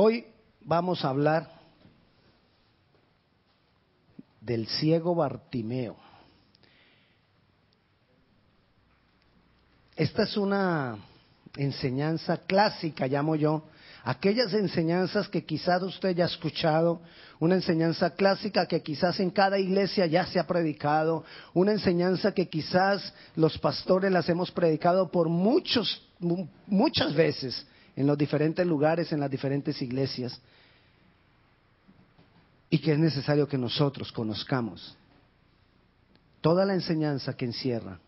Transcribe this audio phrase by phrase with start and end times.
[0.00, 0.26] Hoy
[0.60, 1.50] vamos a hablar
[4.40, 5.96] del ciego Bartimeo.
[9.96, 10.98] Esta es una
[11.56, 13.64] enseñanza clásica, llamo yo,
[14.04, 17.00] aquellas enseñanzas que quizás usted ya ha escuchado,
[17.40, 21.24] una enseñanza clásica que quizás en cada iglesia ya se ha predicado,
[21.54, 26.08] una enseñanza que quizás los pastores las hemos predicado por muchos,
[26.68, 27.66] muchas veces
[27.98, 30.40] en los diferentes lugares, en las diferentes iglesias,
[32.70, 34.96] y que es necesario que nosotros conozcamos
[36.40, 37.98] toda la enseñanza que encierra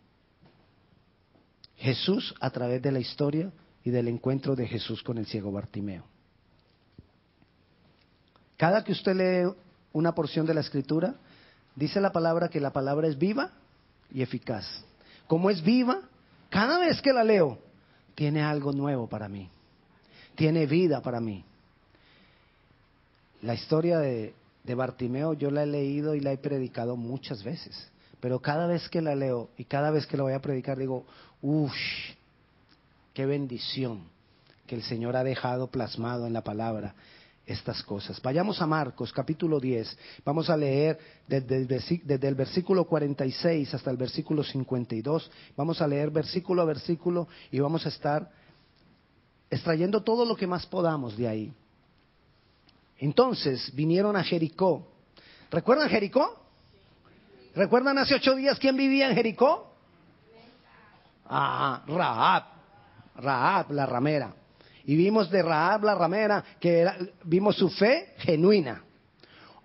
[1.77, 3.51] Jesús a través de la historia
[3.83, 6.05] y del encuentro de Jesús con el ciego Bartimeo.
[8.57, 9.53] Cada que usted lee
[9.93, 11.17] una porción de la escritura,
[11.75, 13.51] dice la palabra que la palabra es viva
[14.13, 14.85] y eficaz.
[15.27, 16.03] Como es viva,
[16.49, 17.59] cada vez que la leo,
[18.15, 19.51] tiene algo nuevo para mí.
[20.35, 21.45] Tiene vida para mí.
[23.43, 24.35] La historia de,
[24.65, 27.91] Bartimeo yo la he leído y la he predicado muchas veces.
[28.21, 31.05] Pero cada vez que la leo y cada vez que la voy a predicar digo,
[31.43, 31.73] uff,
[33.15, 34.05] qué bendición
[34.67, 36.95] que el Señor ha dejado plasmado en la palabra
[37.47, 38.23] estas cosas.
[38.23, 39.99] Vayamos a Marcos capítulo 10.
[40.25, 45.31] Vamos a leer desde el, desde el, versículo 46 hasta el versículo 52.
[45.57, 48.31] Vamos a leer versículo a versículo y vamos a estar
[49.51, 51.53] extrayendo todo lo que más podamos de ahí.
[52.99, 54.87] Entonces vinieron a Jericó.
[55.51, 56.39] ¿Recuerdan Jericó?
[57.55, 59.75] ¿Recuerdan hace ocho días quién vivía en Jericó?
[61.27, 62.45] Ah, Rahab.
[63.17, 64.35] Rahab, la ramera.
[64.85, 66.87] Y vimos de Rahab, la ramera, que
[67.25, 68.85] vimos su fe genuina.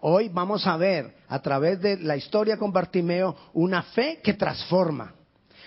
[0.01, 5.13] Hoy vamos a ver, a través de la historia con Bartimeo, una fe que transforma.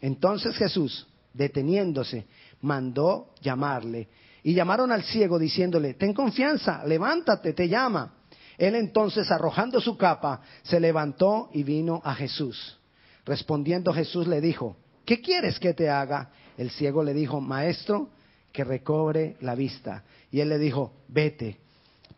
[0.00, 2.26] Entonces Jesús, deteniéndose,
[2.60, 4.08] mandó llamarle.
[4.42, 8.14] Y llamaron al ciego diciéndole, ten confianza, levántate, te llama.
[8.56, 12.76] Él entonces, arrojando su capa, se levantó y vino a Jesús.
[13.24, 16.30] Respondiendo Jesús le dijo, ¿qué quieres que te haga?
[16.56, 18.10] El ciego le dijo, Maestro,
[18.52, 20.02] que recobre la vista.
[20.32, 21.58] Y él le dijo, vete,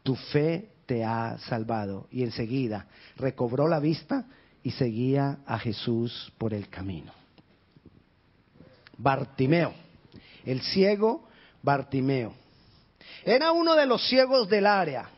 [0.03, 2.07] tu fe te ha salvado.
[2.11, 2.87] Y enseguida
[3.17, 4.25] recobró la vista
[4.63, 7.20] y seguía a Jesús por el camino.
[9.03, 9.73] Bartimeo,
[10.45, 11.23] el ciego
[11.63, 12.35] Bartimeo.
[13.25, 15.09] Era uno de los ciegos del área.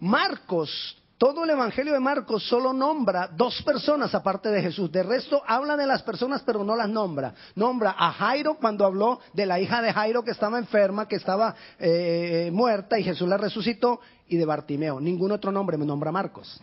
[0.00, 4.90] Marcos, todo el Evangelio de Marcos solo nombra dos personas aparte de Jesús.
[4.92, 7.34] De resto habla de las personas pero no las nombra.
[7.54, 11.54] Nombra a Jairo cuando habló de la hija de Jairo que estaba enferma, que estaba
[11.78, 15.00] eh, muerta y Jesús la resucitó y de Bartimeo.
[15.00, 16.60] Ningún otro nombre me nombra Marcos.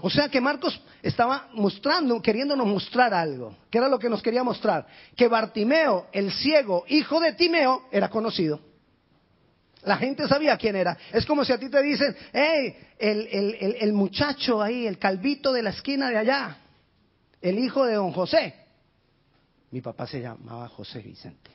[0.00, 3.56] O sea que Marcos estaba mostrando, queriéndonos mostrar algo.
[3.70, 4.86] ¿Qué era lo que nos quería mostrar?
[5.16, 8.60] Que Bartimeo, el ciego, hijo de Timeo, era conocido.
[9.82, 10.96] La gente sabía quién era.
[11.12, 15.62] Es como si a ti te dicen, hey, el, el muchacho ahí, el calvito de
[15.62, 16.56] la esquina de allá,
[17.40, 18.54] el hijo de don José.
[19.72, 21.50] Mi papá se llamaba José Vicente.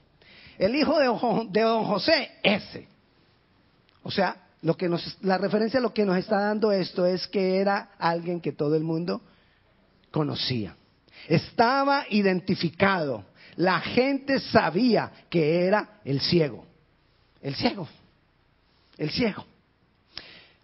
[0.57, 2.87] El hijo de don José, ese.
[4.03, 4.89] O sea, lo que
[5.21, 8.75] la referencia a lo que nos está dando esto es que era alguien que todo
[8.75, 9.21] el mundo
[10.11, 10.75] conocía.
[11.27, 13.25] Estaba identificado.
[13.55, 16.65] La gente sabía que era el ciego.
[17.41, 17.87] El ciego.
[18.97, 19.45] El ciego.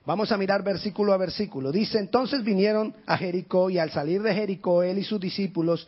[0.06, 1.72] Vamos a mirar versículo a versículo.
[1.72, 5.88] Dice, entonces vinieron a Jericó y al salir de Jericó él y sus discípulos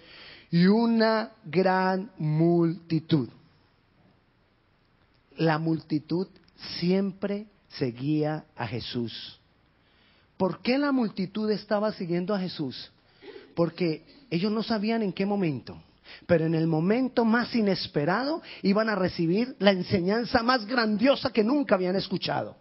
[0.51, 3.27] y una gran multitud.
[5.37, 6.27] La multitud
[6.79, 9.39] siempre seguía a Jesús.
[10.37, 12.91] ¿Por qué la multitud estaba siguiendo a Jesús?
[13.55, 15.81] Porque ellos no sabían en qué momento,
[16.27, 21.75] pero en el momento más inesperado iban a recibir la enseñanza más grandiosa que nunca
[21.75, 22.57] habían escuchado.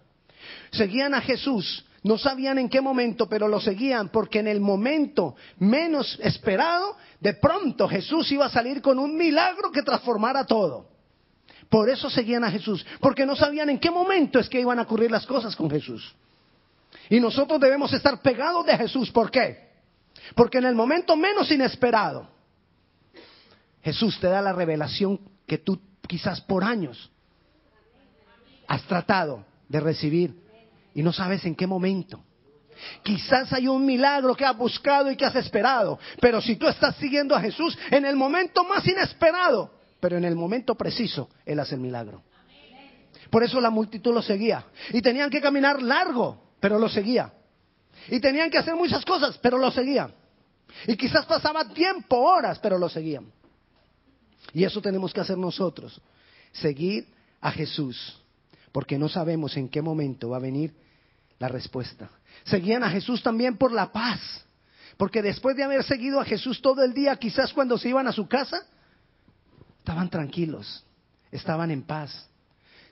[0.71, 5.35] Seguían a Jesús, no sabían en qué momento, pero lo seguían porque en el momento
[5.59, 10.94] menos esperado, de pronto Jesús iba a salir con un milagro que transformara todo.
[11.75, 14.83] Por eso seguían a Jesús, porque no sabían en qué momento es que iban a
[14.83, 16.15] ocurrir las cosas con Jesús.
[17.11, 19.11] Y nosotros debemos estar pegados de Jesús.
[19.11, 19.73] ¿Por qué?
[20.37, 22.29] Porque en el momento menos inesperado,
[23.83, 25.19] Jesús te da la revelación
[25.49, 27.11] que tú quizás por años
[28.69, 30.33] has tratado de recibir
[30.95, 32.23] y no sabes en qué momento.
[33.03, 36.95] Quizás hay un milagro que has buscado y que has esperado, pero si tú estás
[36.95, 39.74] siguiendo a Jesús en el momento más inesperado,
[40.05, 42.23] pero en el momento preciso, Él hace el milagro.
[43.31, 44.67] Por eso la multitud lo seguía.
[44.93, 47.33] Y tenían que caminar largo, pero lo seguía.
[48.11, 50.13] Y tenían que hacer muchas cosas, pero lo seguían.
[50.87, 53.33] Y quizás pasaba tiempo, horas, pero lo seguían.
[54.53, 55.99] Y eso tenemos que hacer nosotros.
[56.53, 57.09] Seguir
[57.41, 58.21] a Jesús.
[58.73, 60.75] Porque no sabemos en qué momento va a venir
[61.39, 62.11] la respuesta.
[62.45, 64.21] Seguían a Jesús también por la paz.
[64.99, 68.13] Porque después de haber seguido a Jesús todo el día, quizás cuando se iban a
[68.13, 68.67] su casa,
[69.85, 70.83] estaban tranquilos,
[71.31, 72.31] estaban en paz.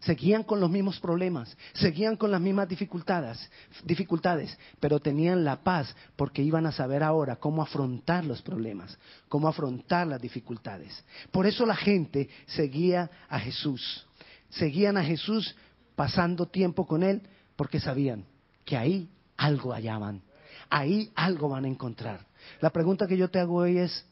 [0.01, 3.51] Seguían con los mismos problemas, seguían con las mismas dificultades,
[3.85, 8.99] dificultades, pero tenían la paz porque iban a saber ahora cómo afrontar los problemas,
[9.29, 11.03] cómo afrontar las dificultades.
[11.31, 14.07] Por eso la gente seguía a Jesús.
[14.51, 15.57] Seguían a Jesús
[15.95, 17.23] pasando tiempo con él
[17.57, 18.27] porque sabían
[18.67, 20.21] que ahí algo hallaban,
[20.69, 22.27] ahí algo van a encontrar.
[22.61, 24.05] La pregunta que yo te hago hoy es,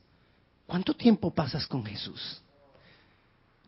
[0.67, 2.43] ¿cuánto tiempo pasas con Jesús?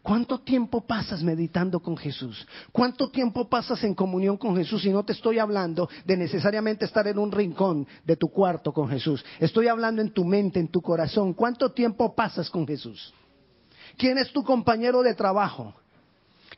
[0.03, 2.45] ¿Cuánto tiempo pasas meditando con Jesús?
[2.73, 4.85] ¿Cuánto tiempo pasas en comunión con Jesús?
[4.85, 8.89] Y no te estoy hablando de necesariamente estar en un rincón de tu cuarto con
[8.89, 9.25] Jesús.
[9.39, 11.35] Estoy hablando en tu mente, en tu corazón.
[11.35, 13.15] ¿Cuánto tiempo pasas con Jesús?
[13.97, 15.75] ¿Quién es tu compañero de trabajo?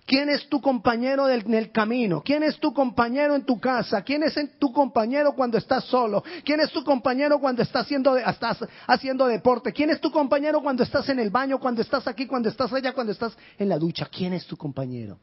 [0.07, 2.23] ¿Quién es tu compañero en el camino?
[2.23, 4.03] ¿Quién es tu compañero en tu casa?
[4.03, 6.23] ¿Quién es tu compañero cuando estás solo?
[6.45, 9.73] ¿Quién es tu compañero cuando estás haciendo, estás haciendo deporte?
[9.73, 12.93] ¿Quién es tu compañero cuando estás en el baño, cuando estás aquí, cuando estás allá,
[12.93, 14.07] cuando estás en la ducha?
[14.07, 15.19] ¿Quién es tu compañero?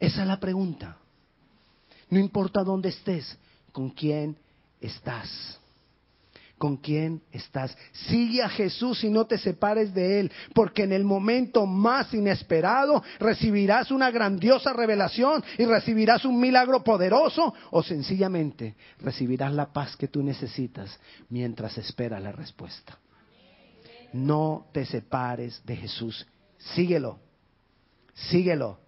[0.00, 0.96] Esa es la pregunta.
[2.08, 3.36] No importa dónde estés,
[3.70, 4.34] ¿con quién
[4.80, 5.60] estás?
[6.62, 7.76] Con quién estás.
[7.90, 13.02] Sigue a Jesús y no te separes de Él, porque en el momento más inesperado
[13.18, 20.06] recibirás una grandiosa revelación y recibirás un milagro poderoso o sencillamente recibirás la paz que
[20.06, 21.00] tú necesitas
[21.30, 22.96] mientras esperas la respuesta.
[24.12, 26.24] No te separes de Jesús.
[26.58, 27.18] Síguelo.
[28.14, 28.78] Síguelo.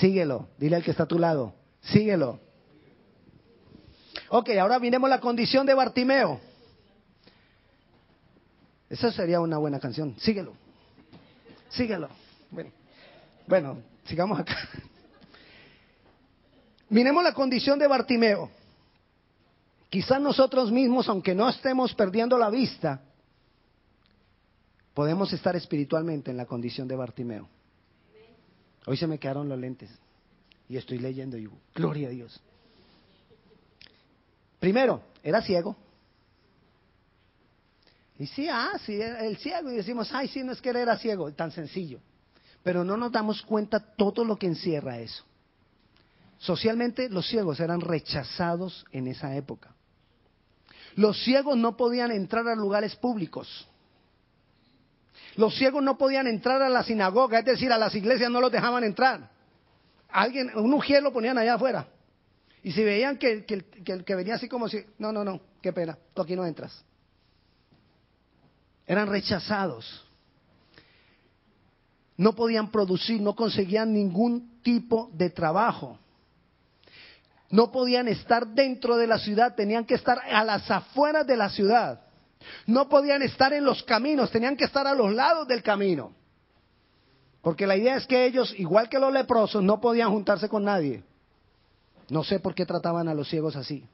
[0.00, 0.48] Síguelo.
[0.56, 1.56] Dile al que está a tu lado.
[1.82, 2.40] Síguelo.
[4.30, 6.53] Ok, ahora miremos la condición de Bartimeo.
[8.88, 10.14] Esa sería una buena canción.
[10.18, 10.54] Síguelo.
[11.70, 12.08] Síguelo.
[13.46, 14.56] Bueno, sigamos acá.
[16.88, 18.50] Miremos la condición de Bartimeo.
[19.90, 23.00] Quizás nosotros mismos, aunque no estemos perdiendo la vista,
[24.92, 27.48] podemos estar espiritualmente en la condición de Bartimeo.
[28.86, 29.90] Hoy se me quedaron los lentes
[30.68, 32.40] y estoy leyendo y gloria a Dios.
[34.60, 35.76] Primero, era ciego.
[38.18, 39.70] Y sí, ah, sí, el ciego.
[39.70, 42.00] Y decimos, ay, sí, no es que él era ciego, tan sencillo.
[42.62, 45.24] Pero no nos damos cuenta todo lo que encierra eso.
[46.38, 49.74] Socialmente los ciegos eran rechazados en esa época.
[50.94, 53.68] Los ciegos no podían entrar a lugares públicos.
[55.36, 58.52] Los ciegos no podían entrar a la sinagoga, es decir, a las iglesias no los
[58.52, 59.30] dejaban entrar.
[60.08, 61.88] Alguien, un ujier lo ponían allá afuera.
[62.62, 63.64] Y si veían que, que,
[64.04, 66.84] que venía así como si, no, no, no, qué pena, tú aquí no entras
[68.86, 70.04] eran rechazados.
[72.16, 75.98] No podían producir, no conseguían ningún tipo de trabajo.
[77.50, 81.50] No podían estar dentro de la ciudad, tenían que estar a las afueras de la
[81.50, 82.00] ciudad.
[82.66, 86.12] No podían estar en los caminos, tenían que estar a los lados del camino.
[87.42, 91.02] Porque la idea es que ellos, igual que los leprosos, no podían juntarse con nadie.
[92.08, 93.86] No sé por qué trataban a los ciegos así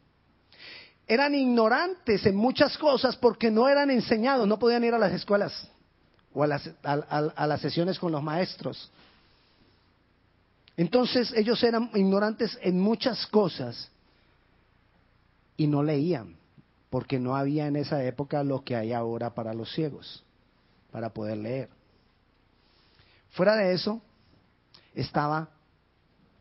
[1.11, 5.69] eran ignorantes en muchas cosas porque no eran enseñados, no podían ir a las escuelas
[6.33, 8.93] o a las, a, las sesiones con los maestros.
[10.77, 13.91] Entonces ellos eran ignorantes en muchas cosas
[15.57, 16.37] y no leían,
[16.91, 20.23] porque no había en esa época lo que hay ahora para los ciegos,
[20.93, 21.71] para poder leer.
[23.31, 24.01] Fuera de eso,
[24.95, 25.49] estaba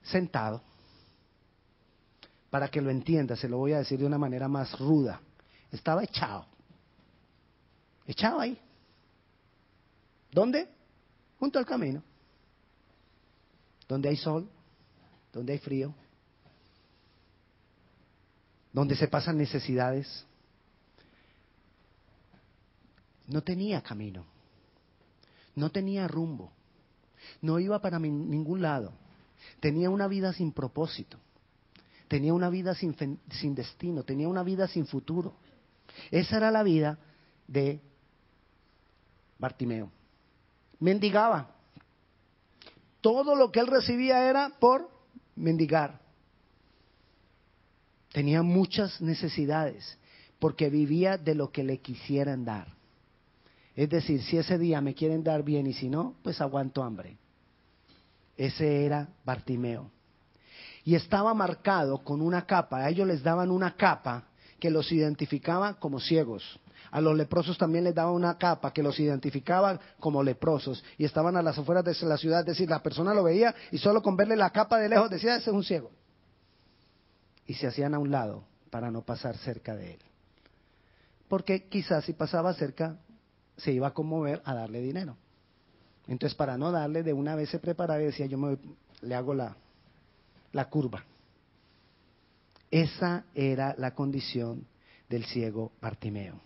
[0.03, 0.61] sentado
[2.49, 5.21] para que lo entienda, se lo voy a decir de una manera más ruda.
[5.71, 6.45] Estaba echado.
[8.07, 8.59] Echado ahí.
[10.31, 10.67] ¿Dónde?
[11.37, 12.03] Junto al camino.
[13.87, 14.49] Donde hay sol,
[15.33, 15.93] donde hay frío,
[18.71, 20.25] donde se pasan necesidades.
[23.27, 24.25] No tenía camino,
[25.55, 26.51] no tenía rumbo,
[27.41, 28.93] no iba para ningún lado,
[29.59, 31.19] tenía una vida sin propósito
[32.09, 32.95] tenía una vida sin,
[33.31, 35.33] sin destino, tenía una vida sin futuro.
[36.11, 36.97] Esa era la vida
[37.47, 37.79] de
[39.37, 39.89] Bartimeo.
[40.79, 41.55] Mendigaba.
[43.01, 44.89] todo lo que él recibía era por
[45.35, 46.01] mendigar.
[48.11, 49.97] Tenía muchas necesidades
[50.39, 52.73] porque vivía de lo que le quisieran dar.
[53.75, 57.17] Es decir, si ese día me quieren dar bien y si no, pues aguanto hambre.
[58.35, 59.91] Ese era Bartimeo.
[60.89, 64.23] Y estaba marcado con una capa, a ellos les daban una capa
[64.59, 66.59] que los identificaba como ciegos.
[66.89, 70.83] A los leprosos también les daban una capa que los identificaba como leprosos.
[70.97, 73.77] Y estaban a las afueras de la ciudad, es decir, la persona lo veía y
[73.77, 75.91] solo con verle la capa de lejos decía, ese es un ciego.
[77.45, 79.99] Y se hacían a un lado para no pasar cerca de él.
[81.27, 82.97] Porque quizás si pasaba cerca
[83.57, 85.17] se iba a conmover a darle dinero.
[86.07, 88.57] Entonces, para no darle, de una vez se preparaba y decía, yo me,
[89.01, 89.55] le hago la,
[90.51, 91.03] la curva.
[92.71, 94.67] Esa era la condición
[95.09, 96.39] del ciego Bartimeo.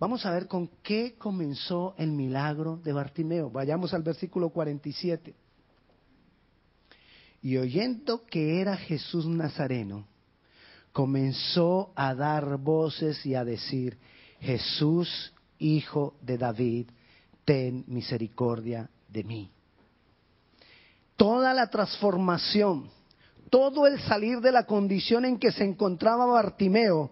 [0.00, 3.50] Vamos a ver con qué comenzó el milagro de Bartimeo.
[3.50, 5.34] Vayamos al versículo 47.
[7.42, 10.06] Y oyendo que era Jesús Nazareno,
[10.92, 13.98] comenzó a dar voces y a decir,
[14.40, 16.90] Jesús, hijo de David,
[17.44, 19.50] ten misericordia de mí.
[21.18, 22.88] Toda la transformación,
[23.50, 27.10] todo el salir de la condición en que se encontraba Bartimeo,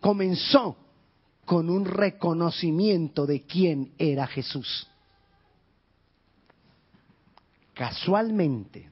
[0.00, 0.76] comenzó
[1.44, 4.86] con un reconocimiento de quién era Jesús.
[7.74, 8.88] Casualmente,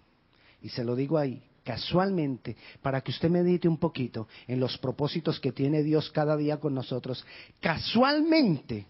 [0.61, 5.39] y se lo digo ahí, casualmente, para que usted medite un poquito en los propósitos
[5.39, 7.25] que tiene Dios cada día con nosotros,
[7.61, 8.87] casualmente,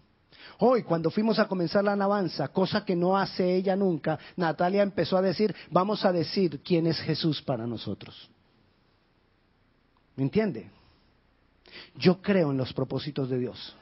[0.59, 5.17] hoy cuando fuimos a comenzar la alabanza, cosa que no hace ella nunca, Natalia empezó
[5.17, 8.29] a decir, vamos a decir quién es Jesús para nosotros.
[10.15, 10.69] ¿Me entiende?
[11.95, 13.75] Yo creo en los propósitos de Dios.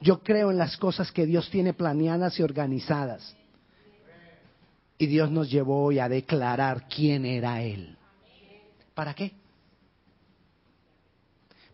[0.00, 3.36] Yo creo en las cosas que Dios tiene planeadas y organizadas.
[4.98, 7.96] Y Dios nos llevó hoy a declarar quién era Él.
[8.94, 9.32] ¿Para qué?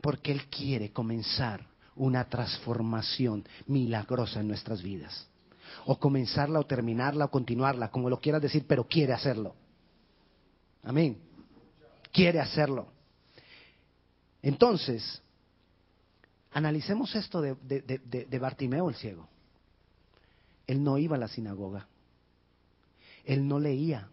[0.01, 5.29] Porque Él quiere comenzar una transformación milagrosa en nuestras vidas.
[5.87, 9.55] O comenzarla o terminarla o continuarla, como lo quieras decir, pero quiere hacerlo.
[10.83, 11.19] Amén.
[12.13, 12.89] Quiere hacerlo.
[14.43, 15.23] Entonces,
[16.55, 19.27] Analicemos esto de, Bartimeo el ciego.
[20.67, 21.87] Él no iba a la sinagoga.
[23.25, 24.09] Él no leía.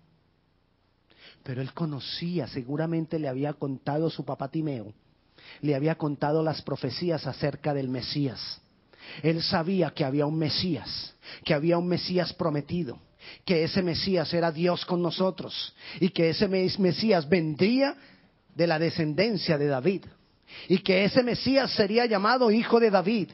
[1.44, 4.94] Pero él conocía, seguramente le había contado su papá Timeo,
[5.62, 8.62] le había contado las profecías acerca del Mesías.
[9.24, 13.00] Él sabía que había un Mesías, que había un Mesías prometido,
[13.46, 17.96] que ese Mesías era Dios con nosotros y que ese Mesías vendría
[18.56, 20.06] de la descendencia de David
[20.68, 23.30] y que ese Mesías sería llamado hijo de David.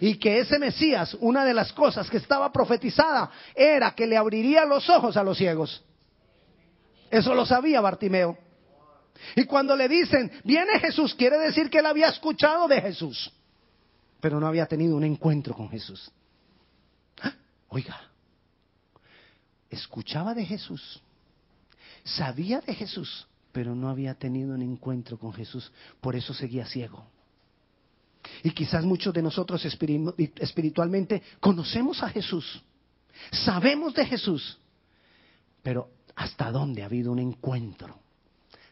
[0.00, 4.64] Y que ese Mesías, una de las cosas que estaba profetizada, era que le abriría
[4.64, 5.84] los ojos a los ciegos.
[7.10, 8.38] Eso lo sabía Bartimeo.
[9.34, 13.32] Y cuando le dicen, viene Jesús, quiere decir que él había escuchado de Jesús,
[14.20, 16.10] pero no había tenido un encuentro con Jesús.
[17.22, 17.34] ¡Ah!
[17.68, 18.00] Oiga,
[19.70, 21.02] escuchaba de Jesús,
[22.04, 27.06] sabía de Jesús, pero no había tenido un encuentro con Jesús, por eso seguía ciego.
[28.42, 32.62] Y quizás muchos de nosotros espiritualmente conocemos a Jesús,
[33.30, 34.58] sabemos de Jesús,
[35.62, 38.05] pero ¿hasta dónde ha habido un encuentro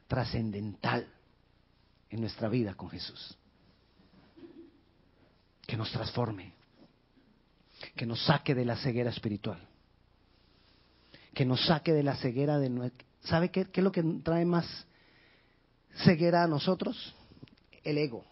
[0.07, 1.07] trascendental
[2.11, 3.37] en nuestra vida con Jesús?
[5.67, 6.53] Que nos transforme,
[7.97, 9.67] que nos saque de la ceguera espiritual,
[11.33, 12.93] que nos saque de la ceguera de,
[13.25, 14.67] ¿Sabe qué, es lo que trae más
[16.05, 17.15] ceguera a nosotros?
[17.83, 18.25] El ego.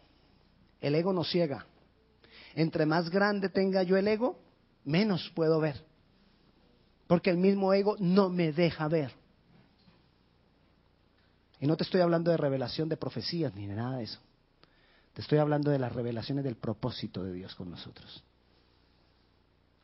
[0.81, 1.67] El ego nos ciega.
[2.55, 4.39] Entre más grande tenga yo el ego,
[4.85, 5.83] menos puedo ver.
[7.07, 9.13] Porque el mismo ego no me deja ver.
[11.63, 14.19] Y no te estoy hablando de revelación de profecías ni de nada de eso.
[15.15, 18.25] Te estoy hablando de las revelaciones del propósito de Dios con nosotros.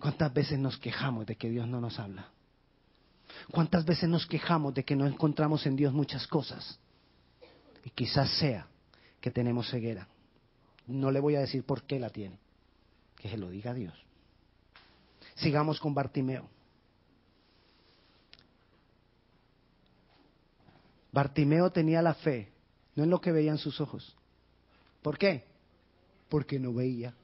[0.00, 2.30] ¿Cuántas veces nos quejamos de que Dios no nos habla?
[3.52, 6.80] ¿Cuántas veces nos quejamos de que no encontramos en Dios muchas cosas?
[7.84, 8.66] Y quizás sea
[9.20, 10.08] que tenemos ceguera.
[10.88, 12.40] No le voy a decir por qué la tiene.
[13.14, 13.94] Que se lo diga Dios.
[15.36, 16.48] Sigamos con Bartimeo.
[21.12, 22.52] Bartimeo tenía la fe,
[22.94, 24.16] no en lo que veían sus ojos.
[25.02, 25.44] ¿Por qué?
[26.28, 27.14] Porque no veía.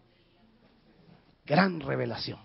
[1.44, 2.38] Gran revelación.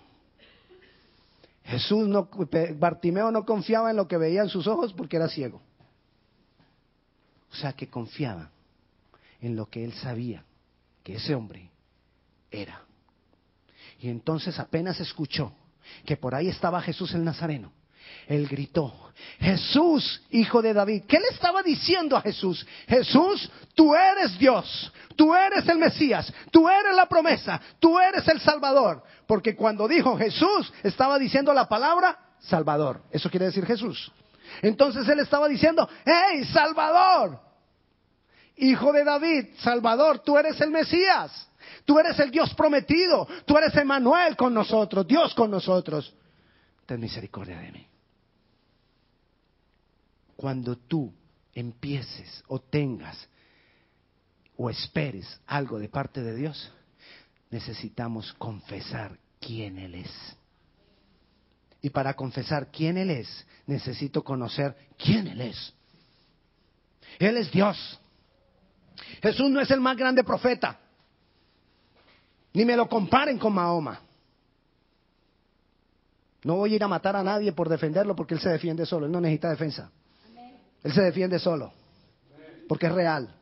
[1.63, 2.29] Jesús no,
[2.77, 5.62] Bartimeo no confiaba en lo que veía en sus ojos porque era ciego.
[7.51, 8.50] O sea que confiaba
[9.41, 10.43] en lo que él sabía
[11.03, 11.69] que ese hombre
[12.51, 12.81] era.
[14.00, 15.53] Y entonces apenas escuchó
[16.05, 17.72] que por ahí estaba Jesús el Nazareno,
[18.27, 21.03] él gritó, Jesús, hijo de David.
[21.07, 22.65] ¿Qué le estaba diciendo a Jesús?
[22.87, 28.39] Jesús, tú eres Dios, tú eres el Mesías, tú eres la promesa, tú eres el
[28.39, 29.03] Salvador.
[29.27, 33.01] Porque cuando dijo Jesús, estaba diciendo la palabra Salvador.
[33.11, 34.11] Eso quiere decir Jesús.
[34.61, 37.39] Entonces él estaba diciendo, hey, Salvador,
[38.57, 41.47] hijo de David, Salvador, tú eres el Mesías.
[41.85, 43.27] Tú eres el Dios prometido.
[43.45, 46.13] Tú eres Emanuel con nosotros, Dios con nosotros.
[46.85, 47.88] Ten misericordia de mí
[50.39, 51.13] cuando tú
[51.53, 53.27] empieces o tengas
[54.55, 56.72] o esperes algo de parte de Dios,
[57.50, 60.38] necesitamos confesar quién Él es.
[61.81, 65.74] Y para confesar quién Él es, necesito conocer quién Él es.
[67.19, 68.00] Él es Dios.
[69.22, 70.79] Jesús no es el más grande profeta.
[72.53, 74.00] Ni me lo comparen con Mahoma.
[76.46, 79.05] No voy a ir a matar a nadie por defenderlo porque Él se defiende solo.
[79.05, 79.91] Él no necesita defensa.
[80.83, 81.74] Él se defiende solo,
[82.67, 83.36] porque es real.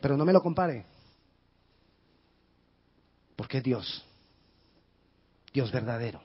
[0.00, 0.84] Pero no me lo compare,
[3.36, 4.04] porque es Dios,
[5.52, 6.20] Dios verdadero.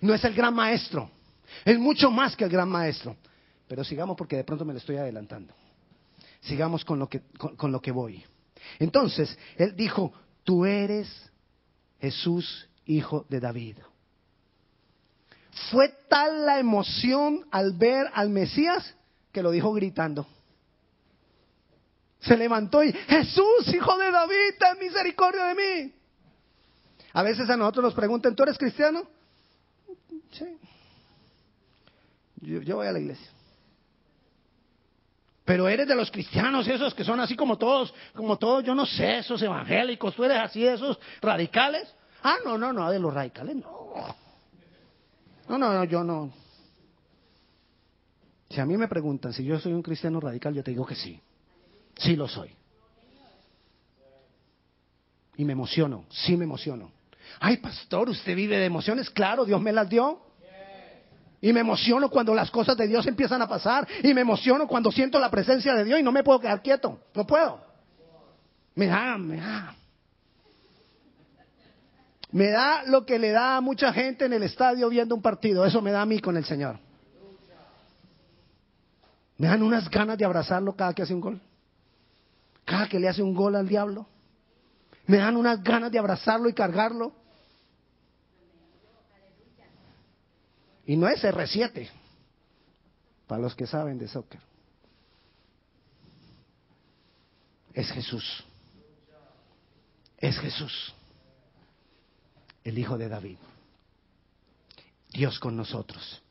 [0.00, 1.10] No es el gran maestro,
[1.64, 3.16] es mucho más que el gran maestro.
[3.70, 5.54] Pero sigamos porque de pronto me lo estoy adelantando.
[6.40, 8.24] Sigamos con lo que, con, lo que voy.
[8.80, 11.30] Entonces, él dijo, tú eres
[12.00, 13.76] Jesús, hijo de David.
[15.70, 18.94] Fue tal la emoción al ver al Mesías
[19.32, 20.26] que lo dijo gritando.
[22.20, 25.94] Se levantó y, Jesús, hijo de David, ten misericordia de mí.
[27.12, 29.02] A veces a nosotros nos preguntan, ¿tú eres cristiano?
[30.32, 30.58] Sí.
[32.42, 33.28] Yo, voy a la iglesia.
[35.44, 38.86] Pero eres de los cristianos, esos que son así como todos, como todos, yo no
[38.86, 41.92] sé, esos evangélicos, tú eres así, esos radicales.
[42.22, 44.29] Ah, no, no, no, de los radicales, no.
[45.50, 46.30] No, no, no, yo no.
[48.48, 50.94] Si a mí me preguntan si yo soy un cristiano radical, yo te digo que
[50.94, 51.20] sí.
[51.98, 52.54] Sí lo soy.
[55.36, 56.92] Y me emociono, sí me emociono.
[57.40, 59.10] Ay, pastor, usted vive de emociones.
[59.10, 60.20] Claro, Dios me las dio.
[61.40, 63.88] Y me emociono cuando las cosas de Dios empiezan a pasar.
[64.04, 67.00] Y me emociono cuando siento la presencia de Dios y no me puedo quedar quieto.
[67.12, 67.60] No puedo.
[68.76, 69.74] Me da, me da.
[72.32, 75.64] Me da lo que le da a mucha gente en el estadio viendo un partido.
[75.64, 76.78] Eso me da a mí con el Señor.
[79.36, 81.40] Me dan unas ganas de abrazarlo cada que hace un gol.
[82.64, 84.06] Cada que le hace un gol al diablo.
[85.06, 87.12] Me dan unas ganas de abrazarlo y cargarlo.
[90.86, 91.88] Y no es R7,
[93.26, 94.40] para los que saben de soccer.
[97.72, 98.44] Es Jesús.
[100.18, 100.94] Es Jesús
[102.64, 103.36] el Hijo de David.
[105.12, 106.22] Dios con nosotros.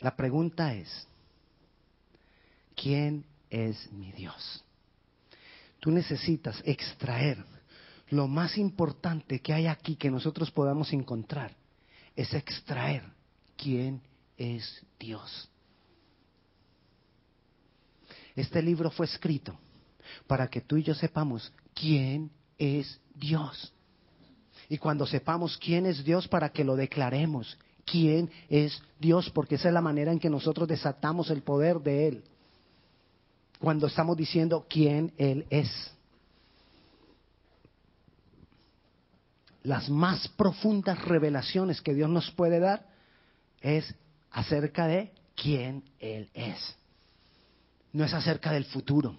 [0.00, 1.06] La pregunta es,
[2.74, 4.64] ¿quién es mi Dios?
[5.80, 7.44] Tú necesitas extraer
[8.10, 11.54] lo más importante que hay aquí que nosotros podamos encontrar,
[12.16, 13.04] es extraer
[13.56, 14.00] quién
[14.36, 15.48] es Dios.
[18.34, 19.58] Este libro fue escrito
[20.26, 23.72] para que tú y yo sepamos quién es Dios.
[24.68, 29.68] Y cuando sepamos quién es Dios para que lo declaremos, quién es Dios, porque esa
[29.68, 32.24] es la manera en que nosotros desatamos el poder de Él.
[33.58, 35.70] Cuando estamos diciendo quién Él es.
[39.62, 42.86] Las más profundas revelaciones que Dios nos puede dar
[43.60, 43.94] es
[44.30, 46.76] acerca de quién Él es.
[47.92, 49.16] No es acerca del futuro.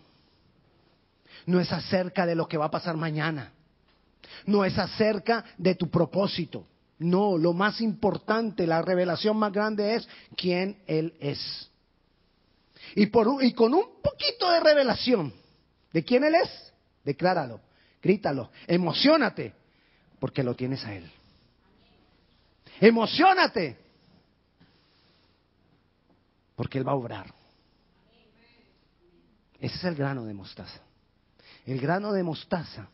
[1.47, 3.51] No es acerca de lo que va a pasar mañana
[4.45, 6.65] no es acerca de tu propósito.
[6.99, 11.69] No, lo más importante, la revelación más grande es quién Él es.
[12.95, 15.33] Y, con un poquito de revelación
[15.93, 17.61] de quién Él es, decláralo,
[18.01, 19.53] grítalo, emocionate,
[20.19, 21.09] porque lo tienes a Él.
[22.81, 23.77] Emocionate,
[26.55, 27.33] porque Él va a obrar.
[29.59, 30.81] Ese es el grano de mostaza.
[31.65, 32.89] El grano de mostaza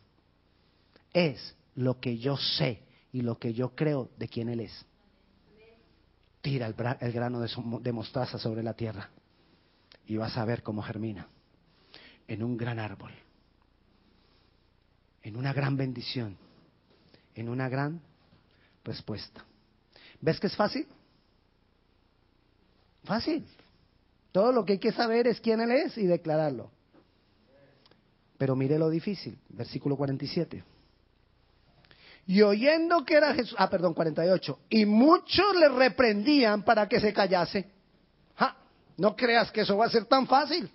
[1.16, 4.84] es lo que yo sé y lo que yo creo de quién Él es.
[6.42, 6.74] Tira el,
[7.12, 9.08] grano de, mostaza sobre la tierra
[10.06, 11.26] y vas a ver cómo germina
[12.28, 13.12] en un gran árbol,
[15.22, 16.36] en una gran bendición,
[17.34, 18.02] en una gran
[18.84, 19.42] respuesta.
[20.20, 20.86] ¿Ves que es fácil?
[23.04, 23.46] Fácil.
[24.32, 26.70] Todo lo que hay que saber es quién Él es y declararlo.
[28.36, 30.75] Pero mire lo difícil, versículo 47.
[32.26, 37.12] Y oyendo que era Jesús, ah, perdón, 48, y muchos le reprendían para que se
[37.12, 37.70] callase.
[38.34, 38.56] Ja,
[38.96, 40.68] no creas que eso va a ser tan fácil.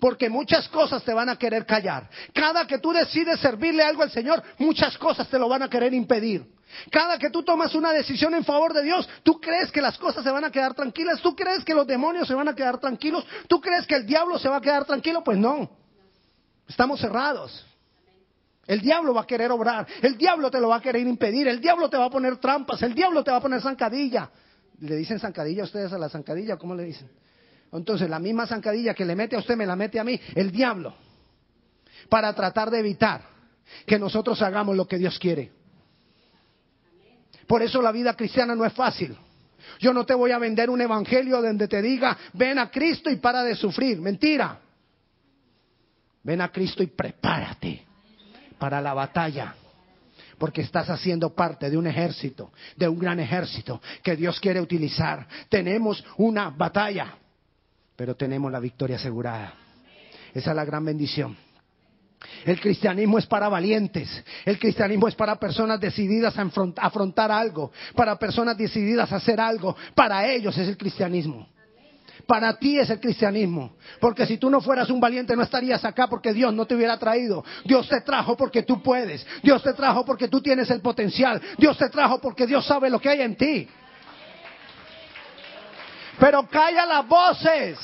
[0.00, 2.08] Porque muchas cosas te van a querer callar.
[2.32, 5.94] Cada que tú decides servirle algo al Señor, muchas cosas te lo van a querer
[5.94, 6.46] impedir.
[6.90, 10.22] Cada que tú tomas una decisión en favor de Dios, tú crees que las cosas
[10.22, 13.24] se van a quedar tranquilas, tú crees que los demonios se van a quedar tranquilos,
[13.48, 15.70] tú crees que el diablo se va a quedar tranquilo, pues no.
[16.68, 17.64] Estamos cerrados.
[18.68, 21.58] El diablo va a querer obrar, el diablo te lo va a querer impedir, el
[21.58, 24.30] diablo te va a poner trampas, el diablo te va a poner zancadilla.
[24.80, 26.58] ¿Le dicen zancadilla a ustedes a la zancadilla?
[26.58, 27.08] ¿Cómo le dicen?
[27.72, 30.52] Entonces, la misma zancadilla que le mete a usted me la mete a mí, el
[30.52, 30.94] diablo,
[32.10, 33.22] para tratar de evitar
[33.86, 35.50] que nosotros hagamos lo que Dios quiere.
[37.46, 39.16] Por eso la vida cristiana no es fácil.
[39.80, 43.16] Yo no te voy a vender un evangelio donde te diga, ven a Cristo y
[43.16, 43.98] para de sufrir.
[43.98, 44.60] Mentira.
[46.22, 47.87] Ven a Cristo y prepárate
[48.58, 49.54] para la batalla.
[50.38, 55.26] Porque estás haciendo parte de un ejército, de un gran ejército que Dios quiere utilizar.
[55.48, 57.14] Tenemos una batalla
[57.98, 59.54] pero tenemos la victoria asegurada.
[60.32, 61.36] Esa es la gran bendición.
[62.44, 64.22] El cristianismo es para valientes.
[64.44, 69.76] El cristianismo es para personas decididas a afrontar algo, para personas decididas a hacer algo.
[69.96, 71.48] Para ellos es el cristianismo.
[72.26, 73.76] Para ti es el cristianismo.
[74.00, 76.98] Porque si tú no fueras un valiente no estarías acá porque Dios no te hubiera
[76.98, 77.44] traído.
[77.64, 79.26] Dios te trajo porque tú puedes.
[79.42, 81.40] Dios te trajo porque tú tienes el potencial.
[81.56, 83.68] Dios te trajo porque Dios sabe lo que hay en ti.
[86.18, 87.78] Pero calla las voces.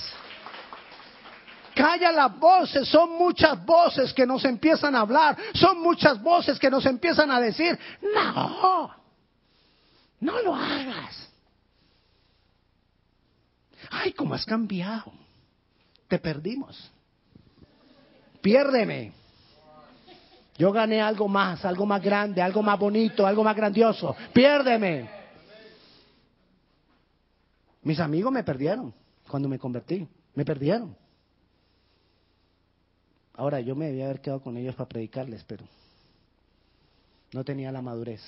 [1.74, 2.88] Calla las voces.
[2.88, 5.36] Son muchas voces que nos empiezan a hablar.
[5.54, 7.78] Son muchas voces que nos empiezan a decir,
[8.14, 8.90] no,
[10.20, 11.33] no lo hagas.
[13.96, 15.12] Ay, cómo has cambiado.
[16.08, 16.90] Te perdimos.
[18.42, 19.12] Piérdeme.
[20.58, 24.16] Yo gané algo más, algo más grande, algo más bonito, algo más grandioso.
[24.32, 25.08] Piérdeme.
[27.82, 28.92] Mis amigos me perdieron
[29.28, 30.06] cuando me convertí.
[30.34, 30.96] Me perdieron.
[33.34, 35.64] Ahora, yo me debía haber quedado con ellos para predicarles, pero
[37.32, 38.22] no tenía la madurez.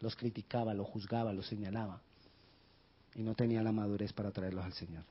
[0.00, 2.00] Los criticaba, los juzgaba, los señalaba.
[3.14, 5.04] Y no tenía la madurez para traerlos al Señor.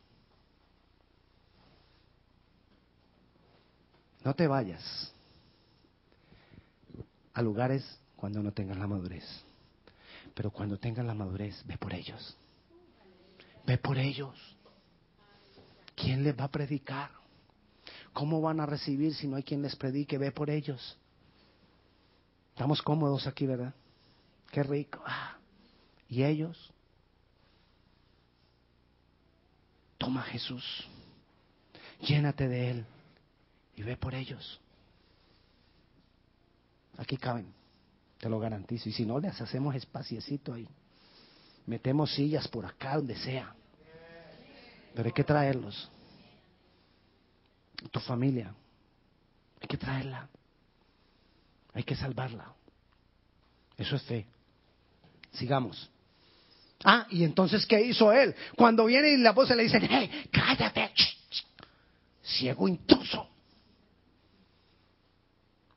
[4.24, 5.14] No te vayas
[7.34, 9.24] a lugares cuando no tengas la madurez.
[10.34, 12.38] Pero cuando tengas la madurez, ve por ellos.
[13.66, 14.36] Ve por ellos.
[15.96, 17.12] ¿Quién les va a predicar?
[18.14, 20.18] ¿Cómo van a recibir si no hay quien les predique?
[20.18, 20.98] Ve por ellos.
[22.52, 23.74] Estamos cómodos aquí, ¿verdad?
[24.52, 25.02] Qué rico.
[25.06, 25.38] Ah.
[26.10, 26.74] ¿Y ellos?
[30.00, 30.88] Toma Jesús.
[32.02, 32.86] Llénate de Él
[33.76, 34.60] y ve por ellos.
[36.98, 37.54] Aquí caben,
[38.18, 38.90] te lo garantizo.
[38.90, 40.68] Y si no, les hacemos espaciecito ahí.
[41.68, 43.54] Metemos sillas por acá, donde sea.
[44.96, 45.92] Pero hay que traerlos.
[47.92, 48.56] Tu familia.
[49.62, 50.28] Hay que traerla.
[51.74, 52.54] Hay que salvarla.
[53.78, 54.26] Eso es fe.
[55.34, 55.90] Sigamos.
[56.84, 58.34] Ah, y entonces, ¿qué hizo él?
[58.56, 60.92] Cuando viene y la voz le dice, hey, cállate,
[62.24, 63.28] ciego intruso.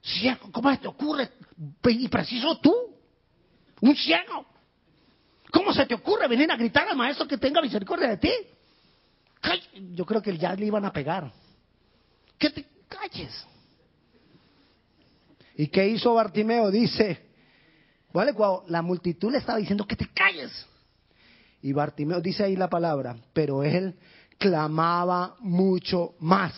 [0.03, 1.31] Ciego, ¿cómo te ocurre?
[1.89, 2.75] Y preciso tú,
[3.81, 4.47] un ciego.
[5.51, 8.33] ¿Cómo se te ocurre venir a gritar al maestro que tenga misericordia de ti?
[9.95, 11.31] Yo creo que ya le iban a pegar.
[12.39, 13.47] Que te calles.
[15.57, 16.71] ¿Y qué hizo Bartimeo?
[16.71, 17.27] Dice,
[18.13, 18.33] ¿vale?
[18.33, 20.67] Cuando la multitud le estaba diciendo que te calles.
[21.63, 23.95] Y Bartimeo dice ahí la palabra, pero él
[24.39, 26.53] clamaba mucho más.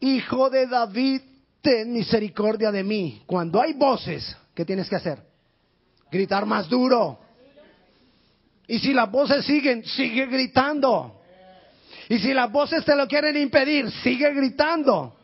[0.00, 1.20] Hijo de David,
[1.60, 3.22] ten misericordia de mí.
[3.26, 5.32] Cuando hay voces, ¿qué tienes que hacer?
[6.12, 7.18] gritar más duro.
[8.68, 11.20] Y si las voces siguen, sigue gritando.
[12.08, 15.16] Y si las voces te lo quieren impedir, sigue gritando.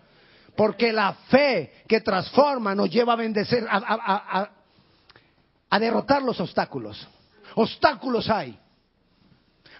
[0.56, 4.48] Porque la fe que transforma nos lleva a bendecer, a,
[5.70, 7.06] a derrotar los obstáculos.
[7.60, 8.56] Obstáculos hay.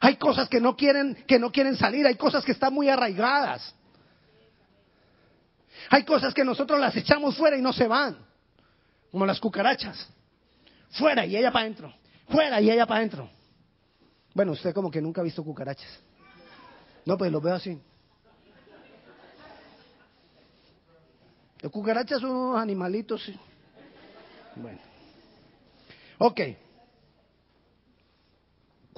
[0.00, 3.72] Hay cosas que no quieren, que no quieren salir, hay cosas que están muy arraigadas.
[5.88, 8.18] Hay cosas que nosotros las echamos fuera y no se van,
[9.12, 10.08] como las cucarachas.
[10.90, 11.94] Fuera y ella para adentro.
[12.28, 13.30] Fuera y ella para adentro.
[14.34, 16.00] Bueno, usted como que nunca ha visto cucarachas.
[17.06, 17.80] No, pues lo veo así.
[21.60, 23.30] Las cucarachas son unos animalitos.
[24.56, 24.80] Bueno.
[26.18, 26.40] Ok.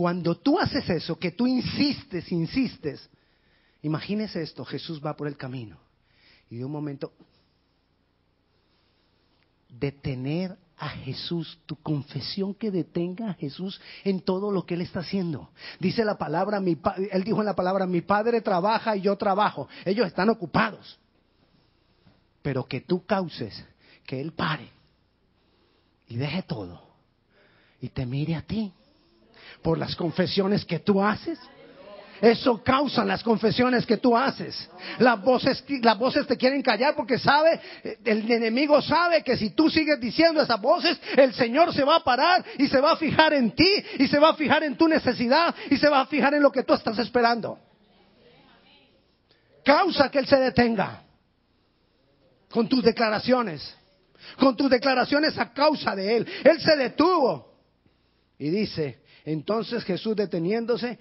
[0.01, 3.07] Cuando tú haces eso, que tú insistes, insistes,
[3.83, 5.77] imagínese esto, Jesús va por el camino
[6.49, 7.13] y de un momento
[9.69, 15.01] detener a Jesús, tu confesión que detenga a Jesús en todo lo que Él está
[15.01, 15.51] haciendo.
[15.79, 16.79] Dice la palabra, mi
[17.11, 19.69] Él dijo en la palabra, mi Padre trabaja y yo trabajo.
[19.85, 20.99] Ellos están ocupados.
[22.41, 23.63] Pero que tú causes
[24.07, 24.71] que Él pare
[26.09, 26.89] y deje todo
[27.83, 28.73] y te mire a ti
[29.63, 31.39] por las confesiones que tú haces
[32.21, 34.69] eso causa las confesiones que tú haces.
[34.99, 37.61] Las voces, las voces te quieren callar porque sabe,
[38.05, 42.05] el enemigo sabe que si tú sigues diciendo esas voces, el Señor se va a
[42.05, 44.87] parar y se va a fijar en ti y se va a fijar en tu
[44.87, 47.59] necesidad y se va a fijar en lo que tú estás esperando.
[49.65, 51.03] Causa que Él se detenga
[52.51, 53.77] con tus declaraciones.
[54.39, 56.27] Con tus declaraciones a causa de Él.
[56.45, 57.49] Él se detuvo.
[58.39, 59.01] Y dice,
[59.33, 60.99] entonces Jesús deteniéndose,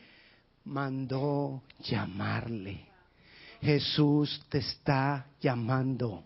[0.65, 2.86] mandó llamarle.
[3.62, 6.24] Jesús te está llamando.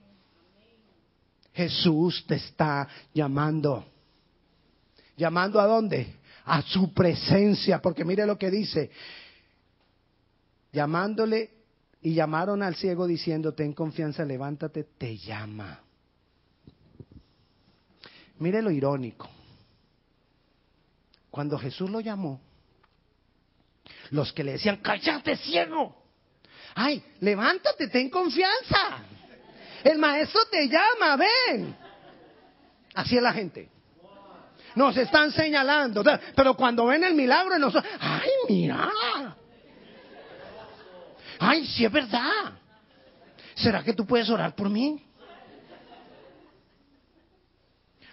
[1.54, 3.86] Jesús te está llamando.
[5.16, 6.16] ¿Llamando a dónde?
[6.46, 8.89] A su presencia, porque mire lo que dice.
[10.72, 11.52] Llamándole
[12.02, 15.80] y llamaron al ciego diciendo, ten confianza, levántate, te llama.
[18.39, 19.30] Mire lo irónico.
[21.34, 22.39] Cuando Jesús lo llamó,
[24.12, 25.96] los que le decían, cállate ciego.
[26.76, 29.00] Ay, levántate, ten confianza.
[29.84, 31.76] El maestro te llama, ven.
[32.93, 33.67] Así es la gente.
[34.76, 36.04] Nos están señalando.
[36.36, 39.36] Pero cuando ven el milagro, nosotros, ay, mira.
[41.39, 42.60] Ay, sí es verdad.
[43.56, 45.04] ¿Será que tú puedes orar por mí?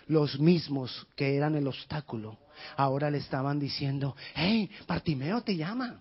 [0.06, 2.38] Los mismos que eran el obstáculo
[2.76, 6.00] ahora le estaban diciendo, hey, Bartimeo te llama.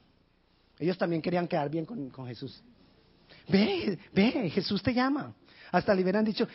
[0.77, 2.61] Ellos también querían quedar bien con, Jesús.
[3.47, 5.33] Ve, ve, Jesús te llama.
[5.71, 6.47] Hasta le hubieran dicho,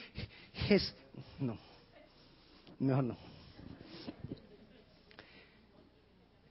[1.38, 1.58] no,
[2.78, 3.16] mejor no.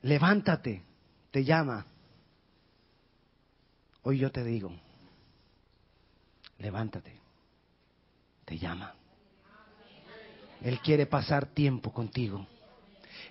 [0.03, 0.83] Levántate,
[1.31, 1.85] te llama.
[4.03, 4.71] Hoy yo te digo,
[6.59, 7.19] levántate,
[8.45, 8.93] te llama.
[10.61, 12.45] Él quiere pasar tiempo contigo.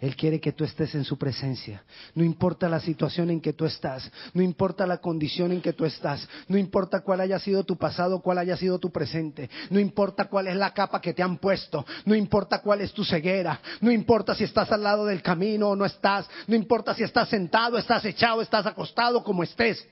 [0.03, 1.85] Él quiere que tú estés en su presencia.
[2.17, 5.85] No importa la situación en que tú estás, no importa la condición en que tú
[5.85, 10.25] estás, no importa cuál haya sido tu pasado, cuál haya sido tu presente, no importa
[10.25, 13.93] cuál es la capa que te han puesto, no importa cuál es tu ceguera, no
[13.93, 17.79] importa si estás al lado del camino o no estás, no importa si estás sentado,
[17.79, 19.87] estás echado, estás acostado, como estés.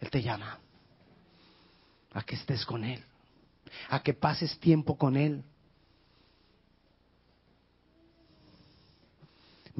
[0.00, 0.58] Él te llama
[2.14, 3.00] a que estés con Él,
[3.90, 5.44] a que pases tiempo con Él,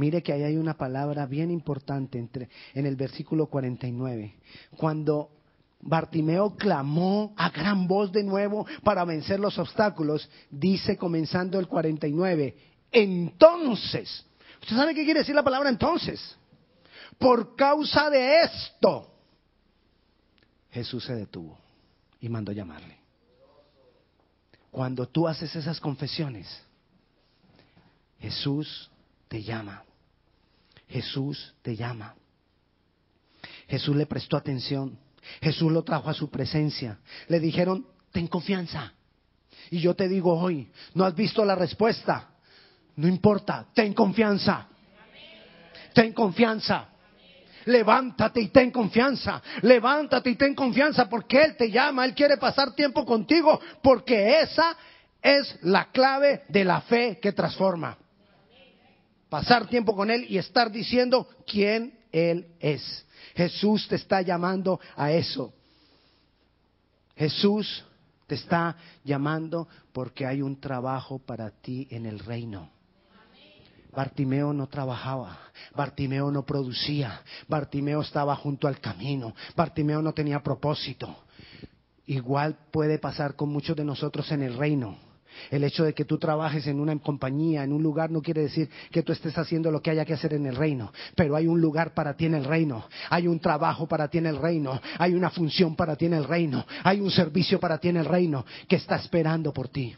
[0.00, 4.34] Mire que ahí hay una palabra bien importante entre, en el versículo 49.
[4.78, 5.28] Cuando
[5.78, 12.56] Bartimeo clamó a gran voz de nuevo para vencer los obstáculos, dice comenzando el 49,
[12.90, 14.24] entonces,
[14.62, 16.34] ¿usted sabe qué quiere decir la palabra entonces?
[17.18, 19.06] Por causa de esto,
[20.70, 21.58] Jesús se detuvo
[22.22, 22.96] y mandó llamarle.
[24.70, 26.48] Cuando tú haces esas confesiones,
[28.18, 28.90] Jesús
[29.28, 29.84] te llama.
[30.90, 32.14] Jesús te llama.
[33.68, 34.98] Jesús le prestó atención.
[35.40, 36.98] Jesús lo trajo a su presencia.
[37.28, 38.92] Le dijeron, ten confianza.
[39.70, 42.30] Y yo te digo hoy, no has visto la respuesta.
[42.96, 44.66] No importa, ten confianza.
[45.94, 46.88] Ten confianza.
[47.66, 49.40] Levántate y ten confianza.
[49.62, 52.04] Levántate y ten confianza porque Él te llama.
[52.04, 54.76] Él quiere pasar tiempo contigo porque esa
[55.22, 57.96] es la clave de la fe que transforma
[59.30, 63.06] pasar tiempo con Él y estar diciendo quién Él es.
[63.34, 65.54] Jesús te está llamando a eso.
[67.16, 67.84] Jesús
[68.26, 72.70] te está llamando porque hay un trabajo para ti en el reino.
[73.92, 75.38] Bartimeo no trabajaba,
[75.74, 81.24] Bartimeo no producía, Bartimeo estaba junto al camino, Bartimeo no tenía propósito.
[82.06, 85.09] Igual puede pasar con muchos de nosotros en el reino.
[85.50, 88.68] El hecho de que tú trabajes en una compañía, en un lugar, no quiere decir
[88.90, 90.92] que tú estés haciendo lo que haya que hacer en el reino.
[91.14, 92.86] Pero hay un lugar para ti en el reino.
[93.08, 94.80] Hay un trabajo para ti en el reino.
[94.98, 96.66] Hay una función para ti en el reino.
[96.84, 99.94] Hay un servicio para ti en el reino que está esperando por ti.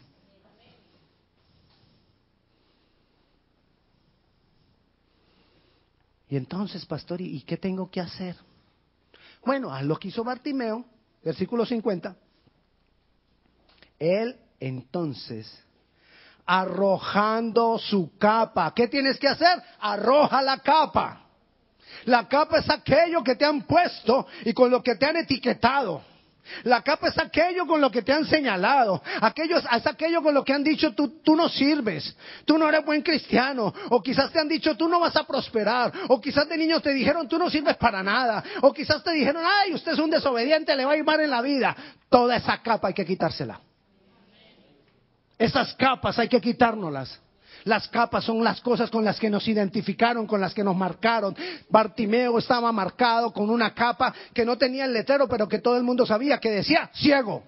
[6.29, 8.35] Y entonces, pastor, ¿y qué tengo que hacer?
[9.45, 10.83] Bueno, haz lo que hizo Bartimeo,
[11.23, 12.15] versículo 50.
[13.99, 14.35] Él
[14.67, 15.61] entonces,
[16.45, 19.61] arrojando su capa, ¿qué tienes que hacer?
[19.79, 21.21] Arroja la capa.
[22.05, 26.01] La capa es aquello que te han puesto y con lo que te han etiquetado.
[26.63, 30.43] La capa es aquello con lo que te han señalado, aquello, es aquello con lo
[30.43, 34.39] que han dicho tú, tú no sirves, tú no eres buen cristiano, o quizás te
[34.39, 37.49] han dicho tú no vas a prosperar, o quizás de niños te dijeron tú no
[37.49, 40.97] sirves para nada, o quizás te dijeron ay usted es un desobediente, le va a
[40.97, 41.75] ir mal en la vida.
[42.09, 43.61] Toda esa capa hay que quitársela.
[45.37, 47.19] Esas capas hay que quitárnoslas.
[47.63, 51.35] Las capas son las cosas con las que nos identificaron, con las que nos marcaron.
[51.69, 55.83] Bartimeo estaba marcado con una capa que no tenía el letrero, pero que todo el
[55.83, 57.43] mundo sabía que decía ciego.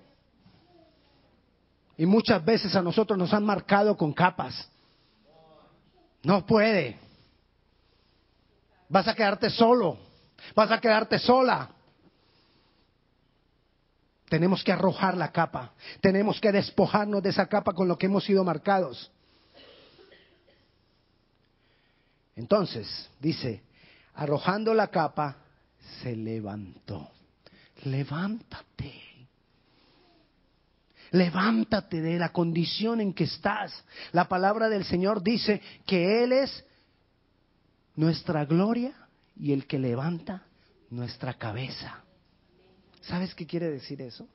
[1.97, 4.69] Y muchas veces a nosotros nos han marcado con capas.
[6.23, 6.97] No puede.
[8.89, 9.97] Vas a quedarte solo.
[10.55, 11.69] Vas a quedarte sola.
[14.29, 15.73] Tenemos que arrojar la capa.
[16.01, 19.11] Tenemos que despojarnos de esa capa con lo que hemos sido marcados.
[22.35, 23.63] Entonces, dice,
[24.15, 25.37] arrojando la capa,
[26.01, 27.09] se levantó.
[27.83, 28.93] Levántate.
[31.11, 33.85] Levántate de la condición en que estás.
[34.11, 36.65] La palabra del Señor dice que Él es
[37.95, 38.93] nuestra gloria
[39.37, 40.43] y el que levanta
[40.89, 42.04] nuestra cabeza.
[43.07, 44.27] ¿Sabes qué quiere decir eso?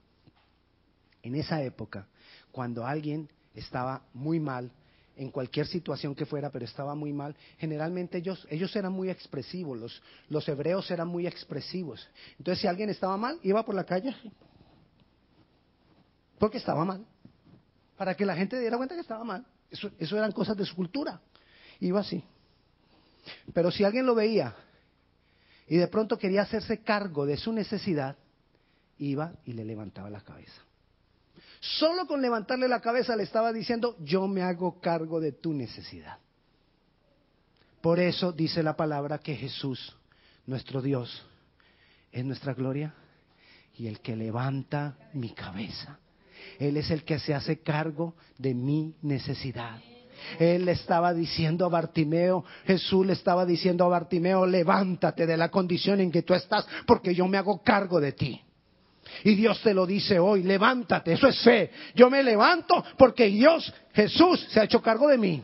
[1.22, 2.06] En esa época,
[2.52, 4.70] cuando alguien estaba muy mal,
[5.16, 7.36] en cualquier situación que fuera, pero estaba muy mal.
[7.58, 12.08] Generalmente ellos, ellos eran muy expresivos, los, los hebreos eran muy expresivos.
[12.38, 14.16] Entonces si alguien estaba mal, iba por la calle
[16.38, 17.04] porque estaba mal,
[17.98, 19.44] para que la gente diera cuenta que estaba mal.
[19.70, 21.20] Eso, eso eran cosas de su cultura.
[21.80, 22.24] Iba así.
[23.52, 24.54] Pero si alguien lo veía
[25.68, 28.16] y de pronto quería hacerse cargo de su necesidad,
[29.00, 30.62] iba y le levantaba la cabeza.
[31.60, 36.18] Solo con levantarle la cabeza le estaba diciendo, yo me hago cargo de tu necesidad.
[37.80, 39.96] Por eso dice la palabra que Jesús,
[40.46, 41.26] nuestro Dios,
[42.12, 42.94] es nuestra gloria
[43.76, 45.98] y el que levanta mi cabeza.
[46.58, 49.80] Él es el que se hace cargo de mi necesidad.
[50.38, 55.50] Él le estaba diciendo a Bartimeo, Jesús le estaba diciendo a Bartimeo, levántate de la
[55.50, 58.42] condición en que tú estás, porque yo me hago cargo de ti.
[59.24, 61.70] Y Dios te lo dice hoy, levántate, eso es fe.
[61.94, 65.42] Yo me levanto porque Dios, Jesús, se ha hecho cargo de mí.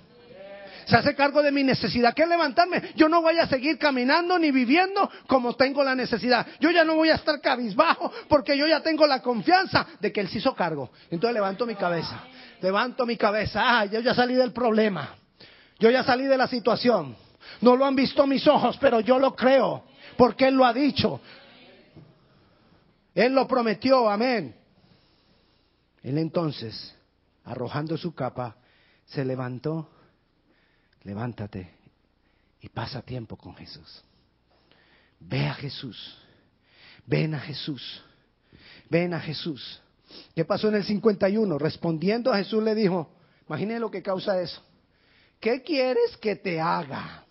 [0.87, 2.15] Se hace cargo de mi necesidad.
[2.15, 2.81] ¿Qué levantarme?
[2.95, 6.47] Yo no voy a seguir caminando ni viviendo como tengo la necesidad.
[6.61, 10.21] Yo ya no voy a estar cabizbajo porque yo ya tengo la confianza de que
[10.21, 10.91] Él se hizo cargo.
[11.11, 12.23] Entonces levanto mi cabeza.
[12.63, 13.63] Levanto mi cabeza.
[13.65, 15.17] Ah, yo ya salí del problema.
[15.81, 17.17] Yo ya salí de la situación.
[17.61, 19.85] No lo han visto mis ojos, pero yo lo creo.
[20.17, 21.21] Porque Él lo ha dicho.
[23.17, 24.55] Él lo prometió, amén.
[26.03, 26.95] Él entonces,
[27.45, 28.57] arrojando su capa,
[29.07, 29.89] se levantó,
[31.03, 31.71] levántate
[32.61, 34.05] y pasa tiempo con Jesús.
[35.19, 36.19] Ve a Jesús,
[37.07, 38.05] ven a Jesús,
[38.91, 39.81] ven a Jesús.
[40.35, 41.59] ¿Qué pasó en el 51?
[41.59, 43.11] Respondiendo a Jesús le dijo,
[43.49, 44.63] imagine lo que causa eso.
[45.41, 47.26] ¿Qué quieres que te haga?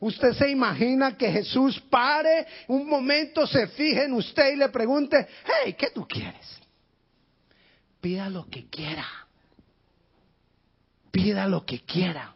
[0.00, 5.26] Usted se imagina que Jesús pare un momento, se fije en usted y le pregunte,
[5.44, 6.60] hey, ¿qué tú quieres?
[8.00, 9.06] Pida lo que quiera.
[11.10, 12.34] Pida lo que quiera.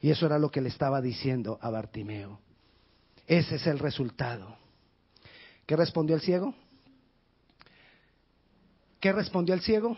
[0.00, 2.40] Y eso era lo que le estaba diciendo a Bartimeo.
[3.26, 4.56] Ese es el resultado.
[5.64, 6.54] ¿Qué respondió el ciego?
[8.98, 9.96] ¿Qué respondió el ciego?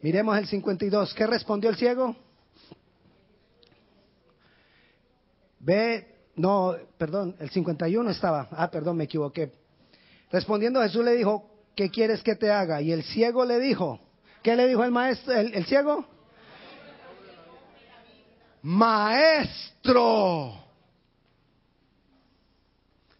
[0.00, 1.14] Miremos el 52.
[1.14, 2.14] ¿Qué respondió el ciego?
[5.58, 8.48] Ve, no, perdón, el 51 estaba.
[8.52, 9.52] Ah, perdón, me equivoqué.
[10.30, 12.80] Respondiendo Jesús le dijo, ¿qué quieres que te haga?
[12.80, 13.98] Y el ciego le dijo,
[14.42, 16.06] ¿qué le dijo el maestro, el, el ciego?
[18.62, 20.54] Maestro.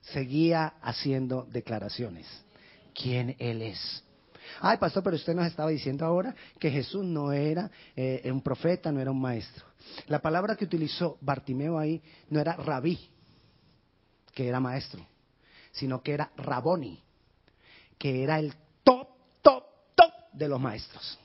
[0.02, 2.26] Seguía haciendo declaraciones.
[2.94, 4.04] ¿Quién él es?
[4.60, 8.90] Ay, pastor, pero usted nos estaba diciendo ahora que Jesús no era eh, un profeta,
[8.92, 9.64] no era un maestro.
[10.06, 12.98] La palabra que utilizó Bartimeo ahí no era rabí,
[14.34, 15.04] que era maestro,
[15.72, 17.02] sino que era raboni,
[17.98, 19.08] que era el top,
[19.42, 21.18] top, top de los maestros.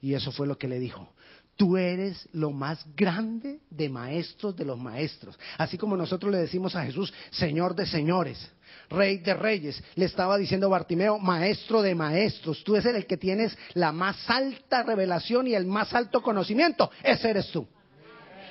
[0.00, 1.13] Y eso fue lo que le dijo.
[1.56, 5.38] Tú eres lo más grande de maestros de los maestros.
[5.56, 8.50] Así como nosotros le decimos a Jesús, Señor de señores,
[8.90, 9.82] Rey de reyes.
[9.94, 12.62] Le estaba diciendo Bartimeo, maestro de maestros.
[12.64, 16.90] Tú eres el que tienes la más alta revelación y el más alto conocimiento.
[17.02, 17.66] Ese eres tú.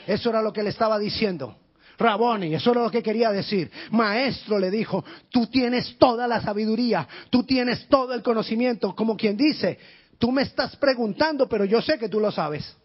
[0.07, 1.57] Eso era lo que le estaba diciendo.
[1.97, 3.71] Raboni, eso era lo que quería decir.
[3.91, 9.37] Maestro le dijo, tú tienes toda la sabiduría, tú tienes todo el conocimiento, como quien
[9.37, 9.77] dice,
[10.17, 12.75] tú me estás preguntando, pero yo sé que tú lo sabes.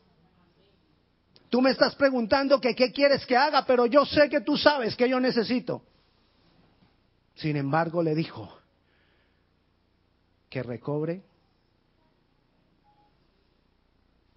[1.48, 4.94] Tú me estás preguntando que qué quieres que haga, pero yo sé que tú sabes
[4.94, 5.82] que yo necesito.
[7.36, 8.52] Sin embargo, le dijo
[10.50, 11.22] que recobre,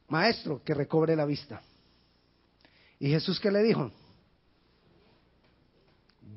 [0.07, 1.61] maestro, que recobre la vista.
[2.99, 3.91] ¿Y Jesús qué le dijo?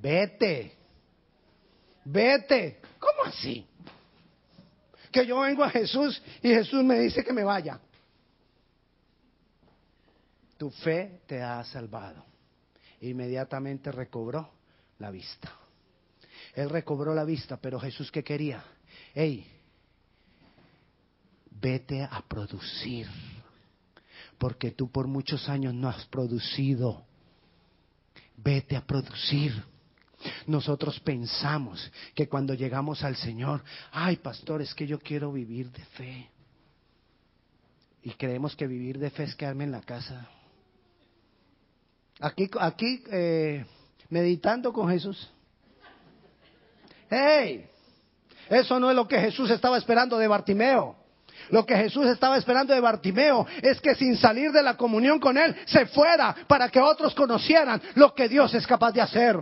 [0.00, 0.74] Vete,
[2.04, 2.80] vete.
[2.98, 3.66] ¿Cómo así?
[5.12, 7.78] Que yo vengo a Jesús y Jesús me dice que me vaya.
[10.56, 12.24] Tu fe te ha salvado.
[13.00, 14.50] Inmediatamente recobró
[14.98, 15.52] la vista.
[16.54, 18.64] Él recobró la vista, pero Jesús qué quería?
[19.14, 19.46] Hey,
[21.50, 23.08] vete a producir,
[24.38, 27.04] porque tú por muchos años no has producido.
[28.36, 29.52] Vete a producir.
[30.46, 35.84] Nosotros pensamos que cuando llegamos al Señor, ay pastor, es que yo quiero vivir de
[35.84, 36.30] fe.
[38.02, 40.28] Y creemos que vivir de fe es quedarme en la casa.
[42.24, 43.66] Aquí, aquí eh,
[44.08, 45.30] meditando con Jesús.
[47.10, 47.66] ¡Hey!
[48.48, 50.96] Eso no es lo que Jesús estaba esperando de Bartimeo.
[51.50, 55.36] Lo que Jesús estaba esperando de Bartimeo es que sin salir de la comunión con
[55.36, 59.38] Él se fuera para que otros conocieran lo que Dios es capaz de hacer.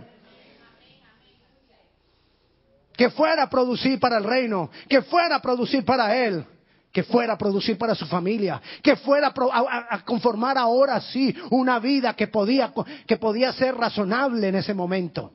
[2.97, 6.45] Que fuera a producir para el reino, que fuera a producir para Él,
[6.93, 12.13] que fuera a producir para su familia, que fuera a, conformar ahora sí una vida
[12.13, 12.71] que podía,
[13.07, 15.33] que podía ser razonable en ese momento.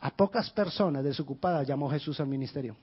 [0.00, 2.76] A pocas personas desocupadas llamó Jesús al ministerio.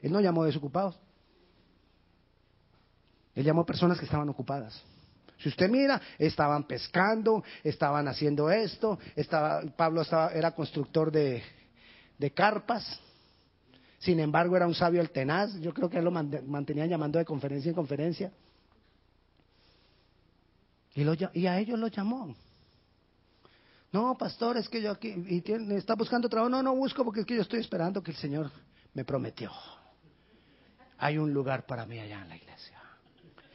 [0.00, 0.96] Él no llamó desocupados.
[3.34, 4.80] Él llamó personas que estaban ocupadas.
[5.38, 8.98] Si usted mira, estaban pescando, estaban haciendo esto,
[9.76, 11.42] Pablo estaba, era constructor de,
[12.20, 13.00] de carpas,
[13.98, 17.24] sin embargo era un sabio el tenaz, yo creo que él lo mantenían llamando de
[17.24, 18.30] conferencia en conferencia.
[20.94, 22.34] Y, a ellos lo llamó.
[23.90, 25.42] No, pastor, es que yo aquí, y
[25.74, 26.50] está buscando trabajo.
[26.50, 28.50] No, no busco porque es que yo estoy esperando que el Señor
[28.92, 29.50] me prometió.
[30.98, 32.78] Hay un lugar para mí allá en la iglesia.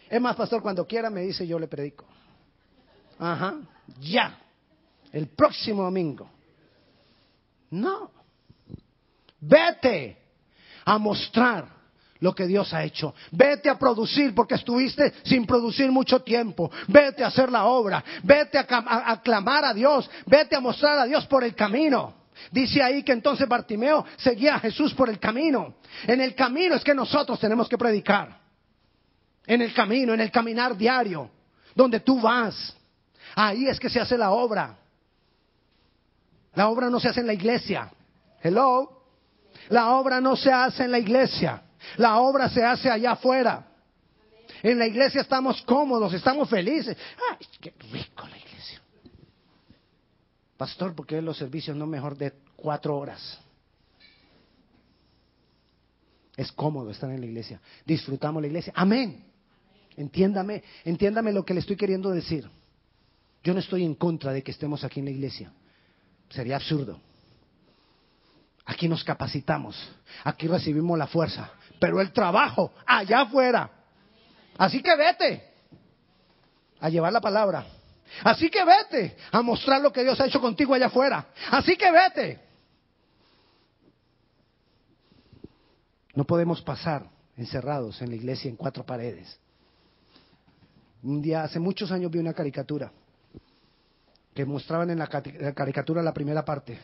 [0.09, 2.05] Es más, pastor, cuando quiera me dice, yo le predico.
[3.19, 3.59] Ajá,
[3.99, 4.39] ya.
[5.11, 6.27] El próximo domingo.
[7.69, 8.15] No.
[9.47, 10.17] Vete
[10.85, 11.75] a mostrar
[12.19, 13.13] lo que Dios ha hecho.
[13.31, 16.71] Vete a producir porque estuviste sin producir mucho tiempo.
[16.87, 18.03] Vete a hacer la obra.
[18.23, 20.09] Vete a, clamar a Dios.
[20.25, 22.25] Vete a mostrar a Dios por el camino.
[22.51, 25.75] Dice ahí que entonces Bartimeo seguía a Jesús por el camino.
[26.07, 28.39] En el camino es que nosotros tenemos que predicar.
[29.45, 31.29] En el camino, en el caminar diario,
[31.75, 32.75] donde tú vas.
[33.35, 34.77] Ahí es que se hace la obra.
[36.55, 37.91] La obra no se hace en la iglesia.
[38.41, 38.94] Hello.
[39.69, 41.61] La obra no se hace en la iglesia.
[41.97, 43.67] La obra se hace allá afuera.
[44.63, 46.97] En la iglesia estamos cómodos, estamos felices.
[47.31, 48.81] ¡Ay, qué rico la iglesia!
[50.57, 53.39] Pastor, ¿por qué los servicios no mejor de cuatro horas?
[56.35, 57.61] Es cómodo estar en la iglesia.
[57.85, 58.73] Disfrutamos la iglesia.
[58.75, 59.23] Amén.
[59.95, 62.49] Entiéndame, entiéndame lo que le estoy queriendo decir.
[63.43, 65.51] Yo no estoy en contra de que estemos aquí en la iglesia.
[66.29, 66.99] Sería absurdo.
[68.65, 69.77] Aquí nos capacitamos,
[70.23, 73.69] aquí recibimos la fuerza, pero el trabajo allá afuera.
[74.57, 75.53] Así que vete
[76.79, 77.65] a llevar la palabra.
[78.23, 81.27] Así que vete a mostrar lo que Dios ha hecho contigo allá afuera.
[81.51, 82.39] Así que vete.
[86.15, 87.07] No podemos pasar
[87.37, 89.37] encerrados en la iglesia en cuatro paredes.
[91.03, 92.91] Un día, hace muchos años, vi una caricatura
[94.33, 95.07] que mostraban en la
[95.53, 96.79] caricatura la primera parte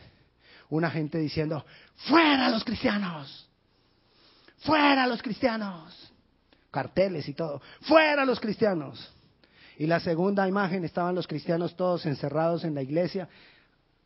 [0.76, 1.64] una gente diciendo,
[2.08, 3.48] fuera los cristianos,
[4.60, 6.12] fuera los cristianos,
[6.70, 9.12] carteles y todo, fuera los cristianos.
[9.78, 13.28] Y la segunda imagen estaban los cristianos todos encerrados en la iglesia,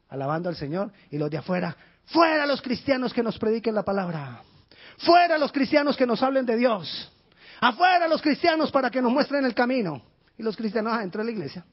[0.08, 4.42] alabando al Señor, y los de afuera, fuera los cristianos que nos prediquen la palabra,
[4.98, 7.12] fuera los cristianos que nos hablen de Dios,
[7.60, 10.02] afuera los cristianos para que nos muestren el camino.
[10.38, 11.64] Y los cristianos adentro de la iglesia.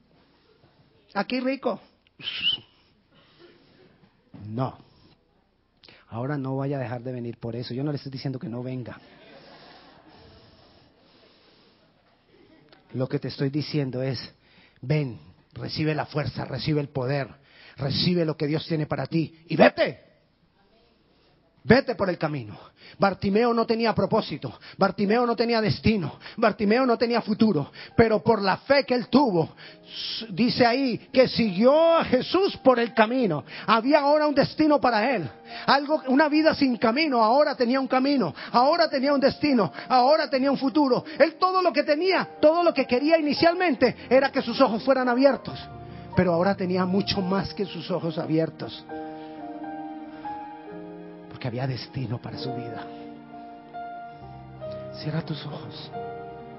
[1.13, 1.81] Aquí rico.
[4.47, 4.77] No.
[6.09, 7.73] Ahora no vaya a dejar de venir por eso.
[7.73, 8.99] Yo no le estoy diciendo que no venga.
[12.93, 14.19] Lo que te estoy diciendo es,
[14.81, 15.19] ven,
[15.53, 17.27] recibe la fuerza, recibe el poder,
[17.77, 20.12] recibe lo que Dios tiene para ti y vete.
[21.63, 22.57] Vete por el camino.
[22.99, 28.57] Bartimeo no tenía propósito, Bartimeo no tenía destino, Bartimeo no tenía futuro, pero por la
[28.57, 29.49] fe que él tuvo,
[30.29, 33.45] dice ahí que siguió a Jesús por el camino.
[33.65, 35.27] Había ahora un destino para él.
[35.65, 40.51] Algo, una vida sin camino, ahora tenía un camino, ahora tenía un destino, ahora tenía
[40.51, 41.03] un futuro.
[41.17, 45.09] Él todo lo que tenía, todo lo que quería inicialmente era que sus ojos fueran
[45.09, 45.59] abiertos,
[46.15, 48.85] pero ahora tenía mucho más que sus ojos abiertos
[51.43, 52.87] que había destino para su vida.
[54.93, 55.91] Cierra tus ojos.